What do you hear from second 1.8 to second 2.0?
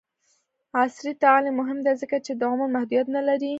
دی